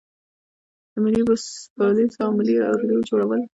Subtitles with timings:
[0.91, 1.21] د ملي
[1.77, 3.41] پولیسو او ملي اردو جوړول.